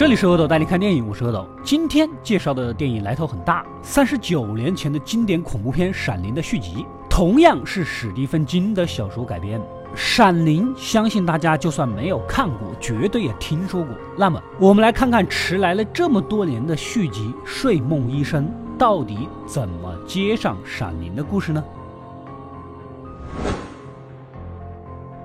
[0.00, 1.46] 这里是阿斗带你看电影，我是阿斗。
[1.62, 9.60] 今天介绍的电影来头很大，三十九年前的经典恐怖片《闪灵》的续集，同样是史蒂芬金的小说改编。
[9.94, 13.94] 《闪灵》相信大家就算没有看过，绝对也听说过。
[14.16, 18.46] 那么，我们来看看迟来了这么多年的续集《睡梦医生》
[18.78, 21.62] 到底怎么接上《闪灵》的故事呢？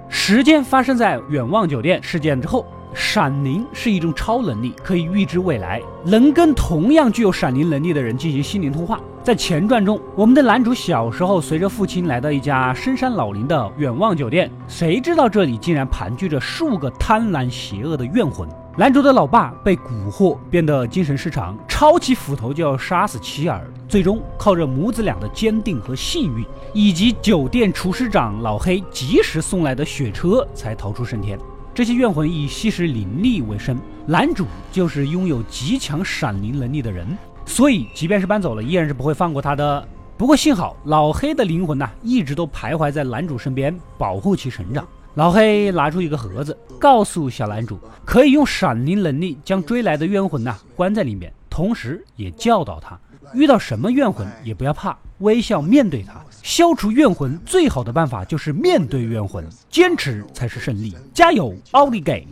[0.10, 2.66] 时间发生在远望酒店事件之后。
[2.94, 9.00] 闪灵是一种超能力，可以预知未来，能跟同样具有闪灵能力的人进行心灵通话。
[9.24, 18.48] 在前传中，我们的男主小时候随着父亲来到一家深山老林的远望酒店，谁知道这里竟然盘踞着数个贪婪邪恶的怨魂。
[18.78, 23.66] 男主的老爸被蛊惑，变得精神失常，抄起斧头就要杀死妻儿。
[23.88, 31.40] 最终靠着母子俩的坚定和幸运，以及酒店厨师长老黑及时送来的血车，才逃出升天。
[31.76, 37.06] 这些怨魂以吸食灵力为生，男主就是拥有极强闪灵能力的人，
[37.46, 39.86] 所以即便是搬走了，依然是不会放过他的。
[40.16, 44.88] 不过幸好老黑的灵魂呢，一直都徘徊在男主身边，保护其成长。
[45.16, 52.98] 老黑拿出一个盒子，告诉小男主，可以用闪灵能力将追来的冤魂呐关在里面，同时也教导他。
[53.34, 56.24] 遇到什么怨魂也不要怕，微笑面对它。
[56.46, 60.96] 消除怨魂最好的办法就是面对怨魂，坚持才是胜利。
[61.12, 62.24] 加油，奥利给！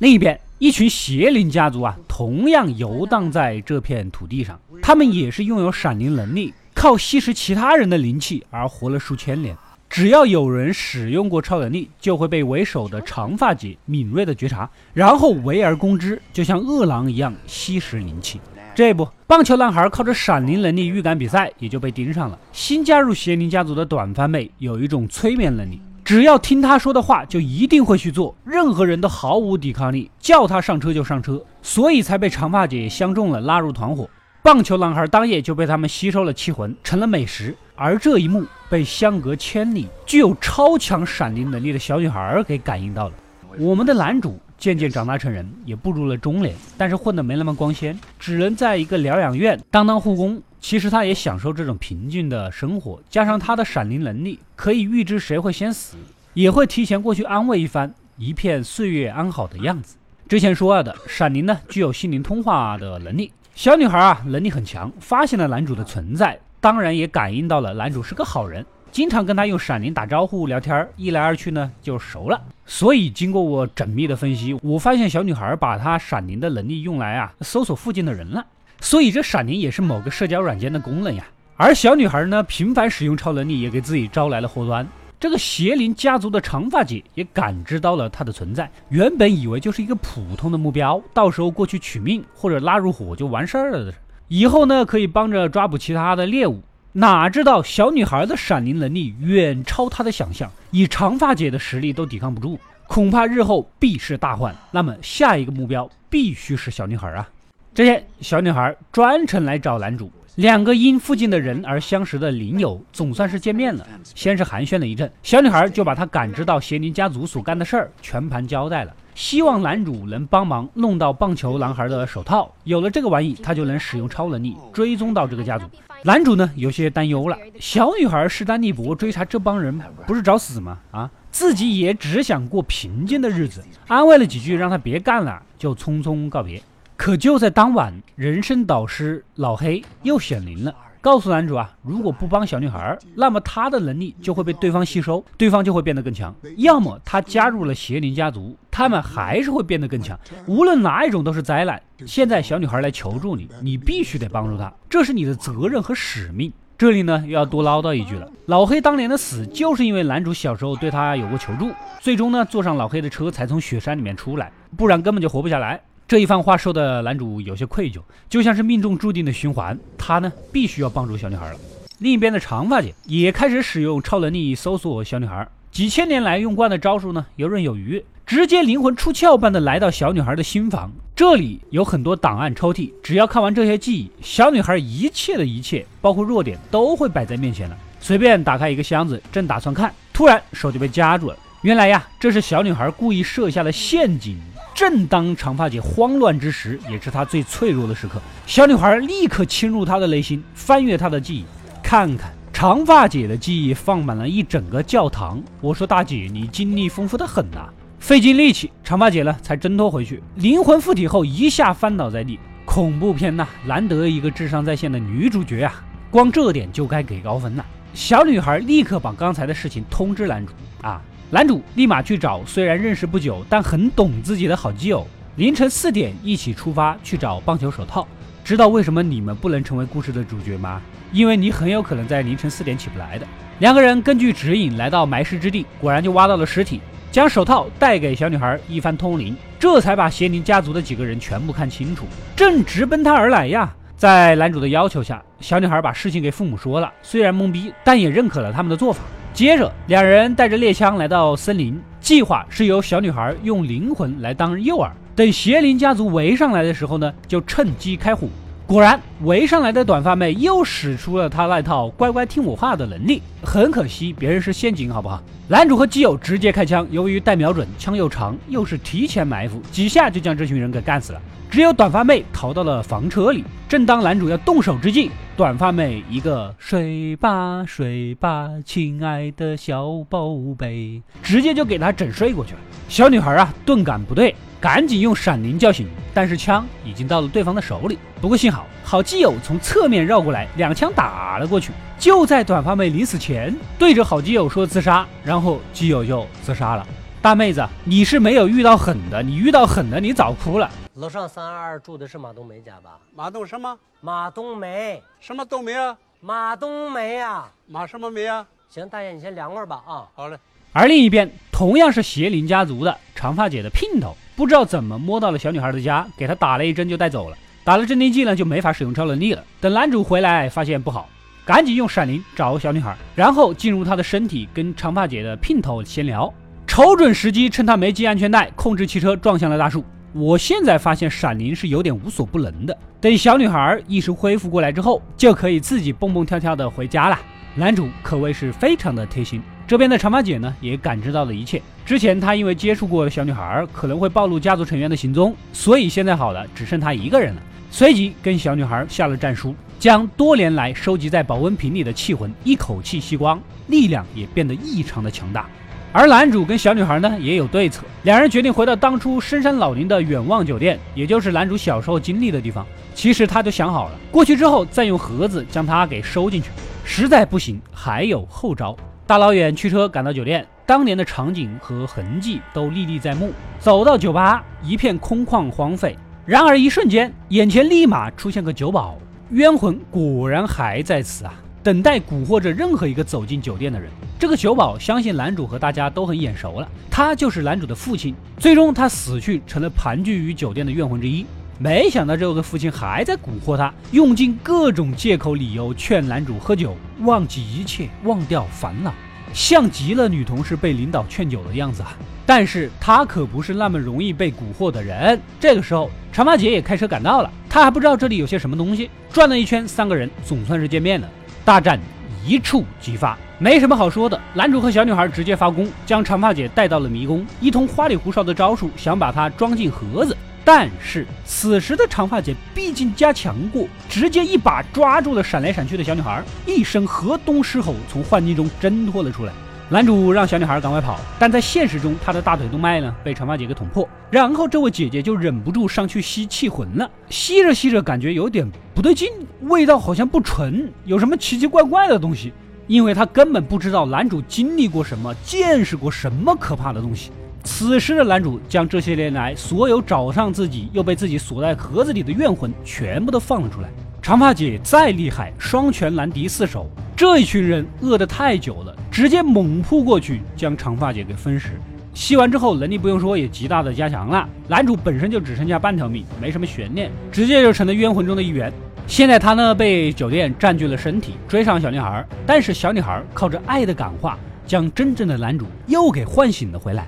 [0.00, 4.60] 另一边，一群邪灵家族啊，同样游荡在这片土地上。
[4.82, 9.56] 他们也是拥有闪灵能力，靠吸食其他人的灵气而活了数千年。
[9.88, 18.40] 只要有人使用过超能力，就会被为首的长发姐敏锐的觉察，然后围而攻之，就像饿狼一样吸食灵气。
[18.72, 22.38] 这不，棒球男孩靠着闪灵能力预感比赛，也就被盯上了。
[22.52, 34.08] 新加入邪灵家族的短发妹有一种催眠能力，只要听她说的话，就一定会去做，任何人都毫无抵抗力，叫她上车就上车，所以才被长发姐相中了，拉入团伙。
[34.42, 37.54] 棒球男孩当夜就被他们吸收了气魂，成了美食。
[37.74, 43.14] 而这一幕被相隔千里、具有超强闪灵能力的小女孩给感应到了。
[43.58, 44.38] 我们的男主。
[44.60, 50.40] 渐渐长大成人，也步入了中年，但是混得没那么光鲜，只能在一个疗养院当当护工。
[50.60, 55.96] 其实他也享受这种平静的生活，加上他的闪灵能力，可以预知谁会先死，
[56.34, 59.96] 也会提前过去安慰一番，一片岁月安好的样子。
[60.28, 68.66] 之前说了的，闪灵呢具有心灵通话的能力，小女孩啊能力很强，发现了男主的存在，当然也感应到了男主是个好人。
[68.92, 72.40] 经常跟他用闪灵打招呼聊天，一来二去呢就熟了。
[72.66, 78.44] 所以经过我缜密的分析，我发现小女孩把她闪灵的能力用来啊搜索附近的人了。
[78.80, 81.24] 所以这闪灵也是某个社交软件的功能呀。
[81.56, 84.86] 而小女孩呢频繁使用超能力，也给自己招来了祸端。
[85.20, 93.94] 这个邪灵家族的长发姐也感知到了她的存在，原本以为就是一个普通的目标，到时候过去取命或者拉入伙就完事儿了的，
[94.28, 96.62] 以后呢可以帮着抓捕其他的猎物。
[96.92, 102.58] 哪知道小女孩的闪灵能力远超她的想象，以长发姐的实力都抵抗不住，
[102.88, 104.52] 恐怕日后必是大患。
[104.72, 107.28] 那么下一个目标必须是小女孩啊！
[107.72, 113.86] 这天，小女孩专程来找男主，两个因附近的人而相识的灵友总算是见面了。
[114.16, 118.92] 先是寒暄了一阵，小女孩就把她感知到邪灵家族所干的事儿全盘交代了。
[119.20, 125.66] 希望男主能帮忙弄到棒球男孩的手套，有了这个玩意，他就能使用超能力追踪到这个家族。
[126.04, 130.78] 男主呢有些担忧了，小女孩势单力薄，追查这帮人不是找死吗？
[130.90, 136.62] 啊，自己也只想过平静的日子，安慰了几句，让他别干了，就匆匆告别。
[136.96, 140.74] 可就在当晚，人生导师老黑又显灵了。
[141.02, 146.34] 告诉男主啊，如果不帮小女孩，那么他的能力就会被对方吸收，对方就会变得更强。
[146.58, 150.18] 要么他加入了邪灵家族，他们还是会变得更强。
[150.46, 151.82] 无论哪一种都是灾难。
[152.06, 156.50] 现在小女孩来求助你，你必须得帮助她，这是你的责任和使命。
[156.78, 158.26] 这里呢，又要多唠叨一句了。
[158.46, 161.70] 老黑当年的死，就是因为男主小时候对他有过求助，
[162.00, 165.78] 最终呢，坐上老黑的车才从雪山里面出来，不然根本就活不下来。
[166.08, 168.00] 这一番话说的男主有些愧疚，
[168.30, 169.78] 就像是命中注定的循环。
[169.98, 171.58] 他呢，必须要帮助小女孩了。
[171.98, 180.88] 另一边的长发姐也开始使用超能力搜索小女孩，几千年来用惯的招数呢，游刃有余，直接灵魂出窍般的来到小女孩的新房。
[181.16, 187.76] 这里有很多档案抽屉，只要看完这些记忆，小女孩一切的一切，包括弱点，都会摆在面前了。
[187.98, 191.36] 随便打开一个箱子，正打算看，突然手就被夹住了。
[191.62, 194.38] 原来呀，这是小女孩故意设下的陷阱。
[194.76, 198.22] 正当长发姐慌乱之时，也是她最脆弱的时刻。
[198.46, 201.44] 小女孩立刻侵入她的内心，翻阅她的记忆，
[201.82, 205.42] 看看长发姐的记忆放满了一整个教堂。
[205.60, 207.68] 我说大姐，你经历丰富的很呐。
[208.00, 212.40] 费尽力气，长发姐呢才挣脱回去，灵魂附体后一下翻倒在地。
[212.64, 217.64] 恐怖片呐，难得一个智商在线的女主角啊，光这点就该给高分了。
[217.92, 221.00] 小女孩立刻把刚才的事情通知男主啊，
[221.30, 225.06] 男主立马去找虽然认识不久但很懂自己的好基友，
[225.36, 228.08] 凌晨四点一起出发去找棒球手套。
[228.42, 230.80] 知道为什么你们不能成为故事的主角吗？
[231.12, 233.26] 因为你很有可能在凌晨四点起不来的。
[233.58, 243.72] 两个人根据指引来到埋尸之地，果然就挖到了尸体，将手套带给小女孩一番通灵，这才把邪灵家族的几个人全部看清楚，正直奔他而来呀。
[243.96, 249.00] 在男主的要求下，小女孩把事情给父母说了，虽然懵逼，但也认可了他们的做法。
[249.34, 258.26] 接着，两人带着猎枪来到森林，计划是由小女孩用灵魂来当诱饵，等邪灵家族围上来的时候呢，就趁机开火。
[258.66, 263.22] 果然，围上来的短发妹又使出了她那套乖乖听我话的能力。
[263.42, 265.22] 很可惜，别人是陷阱，好不好？
[265.46, 271.20] 男主和基友直接开枪，由于带瞄准，枪又长，又是提前埋伏，几下就将这群人给干死了。
[271.50, 273.44] 只有短发妹逃到了房车里。
[273.68, 282.60] 正当男主要动手之际，短发妹一个睡吧睡吧，亲爱的小宝贝，直接就给他整睡过去了。
[282.88, 284.34] 小女孩啊，顿感不对。
[284.60, 287.98] 赶紧用闪灵叫醒，但是枪已经到了对方的手里。
[288.20, 291.72] 不过幸好，好基友从侧面绕过来，两枪打了过去。
[291.98, 296.86] 就在短发妹临死前，对着好基友说自杀，然后基友就自杀了。
[297.22, 300.70] 大妹子，你是没有遇到狠的，你遇到狠的，你早哭了。
[300.94, 302.98] 楼上三二二住的是马冬梅家吧？
[303.14, 303.78] 马冬什么？
[304.00, 305.02] 马冬梅？
[305.20, 305.96] 什么冬梅啊？
[306.20, 307.50] 马冬梅啊？
[307.66, 308.46] 马什么梅啊？
[308.70, 310.08] 行，大爷你先凉快吧啊。
[310.14, 310.38] 好嘞。
[310.72, 314.16] 而另一边，同样是邪灵家族的长发姐的姘头。
[314.36, 317.36] 不知道怎么摸到了小女孩的家，给她打了一针就带走了。
[317.62, 319.44] 打了镇定剂呢，就没法使用超能力了。
[319.60, 321.08] 等男主回来发现不好，
[321.44, 326.32] 赶紧用闪灵找小女孩，然后进入她的身体，跟长发姐的姘头闲聊，
[326.66, 329.84] 瞅准时机，趁她没系安全带，控制汽车撞向了大树。
[330.12, 332.76] 我现在发现闪灵是有点无所不能的。
[333.00, 337.18] 等小女孩意识恢复过来之后，就可以自己蹦蹦跳跳的回家了。
[337.54, 339.40] 男主可谓是非常的贴心。
[339.70, 341.62] 这边的长发姐呢，也感知到了一切。
[341.86, 347.42] 之前她因为接触过小女孩，可能会暴露家族成员的行踪，所以现在好了，只剩她一个人了。
[347.70, 355.46] 随即跟小女孩下了战书，将多年来收集在保温瓶里的气魂一口气吸光，力量也变得异常的强大。
[355.92, 362.66] 而男主跟小女孩呢，也有对策，两人决定回到当初深山老林的远望酒店，也就是男主小时候经历的地方。
[362.92, 366.50] 其实他就想好了，过去之后再用盒子将他给收进去，
[366.84, 368.76] 实在不行还有后招。
[369.10, 373.32] 大老远驱车赶到酒店，当年的场景和痕迹都历历在目。
[373.58, 375.98] 走到酒吧，一片空旷荒废。
[376.24, 378.96] 然而一瞬间，眼前立马出现个酒保，
[379.30, 383.90] 冤魂果然还在此啊，等待蛊惑着任何一个走进酒店的人。
[384.16, 388.14] 这个酒保相信男主和大家都很眼熟了，他就是男主的父亲。
[388.38, 391.26] 最终他死去，成了盘踞于酒店的冤魂之一。
[391.62, 398.90] 没想到这个父亲还在蛊惑他，用尽各种借口理由劝男主喝酒，忘记一切，忘掉烦恼，
[399.34, 401.92] 像极了女同事被领导劝酒的样子啊！
[402.24, 405.20] 但是他可不是那么容易被蛊惑的人。
[405.38, 408.88] 这个时候，长发姐也开车赶到了，她还不知道这里有些什么东西。
[409.12, 411.06] 转了一圈，三个人总算是见面了。
[411.44, 411.78] 大战
[412.24, 414.18] 一触即发，没什么好说的。
[414.32, 420.16] 男主和小女孩直接发功，将长发姐带到了迷宫，一通花里胡哨的招数，想把她装进盒子。
[420.44, 429.32] 但是此时的长发姐毕竟加强过，直接一把抓住了闪来闪去的小女孩，一声河东狮吼，从幻境中挣脱了出来。
[429.68, 436.90] 男主让小女孩赶快跑，但在现实中，他的大腿动脉呢被长发姐给捅破，然后这位姐姐就忍不住上去吸气魂了。
[437.08, 438.44] 吸着吸着，感觉有点
[438.74, 439.08] 不对劲，
[439.42, 442.32] 味道好像不纯，有什么奇奇怪怪的东西。
[442.66, 447.12] 因为她根本不知道男主经历过什么，见识过什么可怕的东西。
[447.42, 453.68] 此时的男主将这些年来所有找上自己又被自己锁在盒子里的怨魂全部都放了出来。
[454.02, 456.68] 长发姐再厉害，双拳难敌四手。
[456.96, 461.50] 这一群人饿得太久了，直接猛扑过去将长发姐给分食。
[461.92, 464.28] 吸完之后，能力不用说也极大的加强了。
[464.48, 468.52] 男主本身就只剩下半条命，没什么悬念，直接就成了冤魂中的一员。
[468.86, 476.86] 现在他呢被酒店占据了身体，追上小女孩，但是小女孩靠着爱的感化，将真正的男主又给唤醒了回来。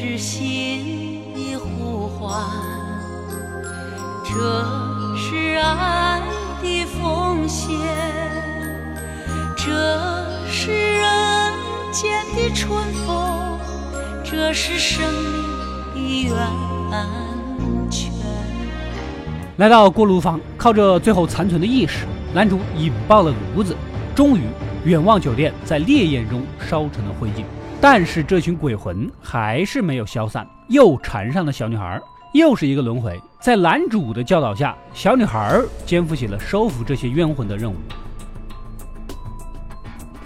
[0.00, 2.40] 是心的呼唤，
[4.24, 4.64] 这
[5.16, 6.22] 是爱
[6.62, 7.76] 的奉献，
[9.56, 9.66] 这
[10.48, 11.52] 是人
[11.90, 13.58] 间的春风，
[14.22, 15.04] 这是生
[15.96, 16.36] 命的
[16.92, 18.12] 源泉。
[19.56, 23.74] 来到锅炉房，靠着最后残存的意识，男主引爆了炉子，
[24.14, 24.42] 终于，
[24.84, 27.42] 远望酒店在烈焰中烧成了灰烬。
[27.80, 32.00] 但是这群鬼魂还是没有消散，又缠上了小女孩，
[32.34, 33.20] 又是一个轮回。
[33.40, 37.76] 在男主的教导下，小女孩肩负起了收服这些冤魂的任务。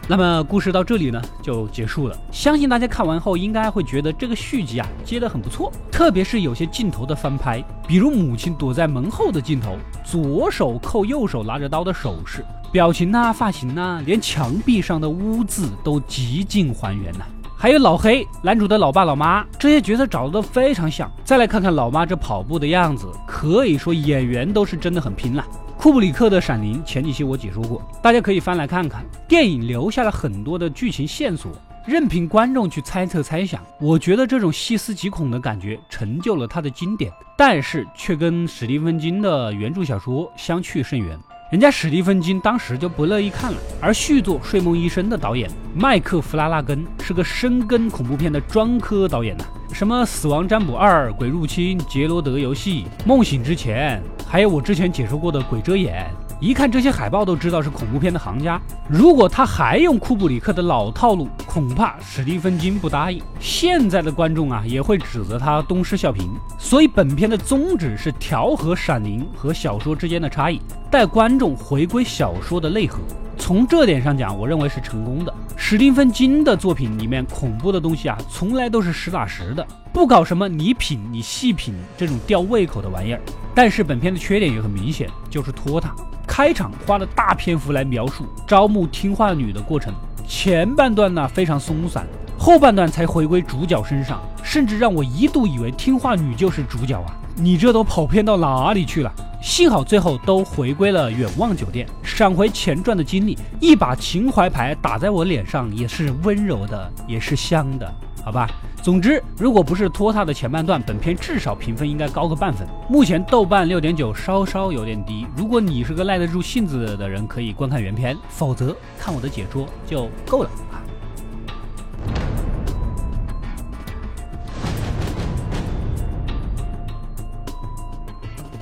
[0.08, 2.16] 那么故事到这里呢就结束了。
[2.32, 12.42] 相信大家看完后应该会觉得这个续集啊接得很不错，特别是有些镜头的翻拍，比如母亲躲在门后的镜头，左手扣右手拿着刀的手势，
[12.72, 17.24] 表情呐、发型呐，连墙壁上的污渍都极尽还原呐。
[17.62, 21.08] 还有老黑，男主的老爸老妈，这些角色找的都非常像。
[21.22, 25.46] 再来看看老妈这跑步的样子，可以说演员都是真的很拼了。
[25.78, 29.04] 库布里克的《闪灵》前几期我解说过，大家可以翻来看看。
[29.28, 31.52] 电影留下了很多的剧情线索，
[31.86, 33.62] 任凭观众去猜测猜想。
[33.80, 41.16] 我觉得这种细思极恐的感觉成就了它的经典，但是却跟史蒂芬金的原著小说相去甚远。
[41.52, 56.06] 人家史蒂芬金当时就不乐意看了，而续作《睡梦医生》的导演麦克弗拉纳根是个深耕恐怖片的专科导演呐，什么《死亡占卜二》《鬼入侵》《杰罗德游戏》《梦醒之前》，还有我之前解说过的《鬼遮眼》。
[56.40, 58.58] 一看这些海报都知道是恐怖片的行家。
[58.88, 63.22] 如果他还用库布里克的老套路，恐怕史蒂芬金不答应。
[63.38, 66.30] 现在的观众啊，也会指责他东施效颦。
[66.58, 70.60] 所以本片的宗旨是调和《闪灵》和小说之间的差异，
[70.92, 72.98] 带观众回归小说的内核。
[73.38, 75.32] 从这点上讲，我认为是成功的。
[75.56, 83.20] 史蒂芬金的作品里面恐怖的东西啊，从来都是实打实的，不搞什么你品你细品这种吊胃口的玩意儿。
[83.54, 85.96] 但是本片的缺点也很明显，就是拖沓。
[86.26, 89.94] 开场花了大篇幅来描述招募听话女的过程，
[90.28, 92.06] 前半段呢非常松散，
[92.38, 97.16] 后半段才回归主角身上，甚至让我一度以为听话女就是主角啊！
[97.34, 99.10] 你这都跑偏到哪里去了？
[99.42, 107.92] 幸好最后都回归了远望酒店，闪回前传的经历，一把情怀牌打在我脸上，也是温柔的，也是香的。
[108.24, 108.48] 好吧，
[108.80, 112.64] 总之，如果不是拖沓的前半段，本片至少评分应该高个半分。
[112.88, 115.26] 目前豆瓣六点九，稍稍有点低。
[115.36, 120.50] 如果你是个耐得住性子的人，可以观看原片，否则看我的解说就够了。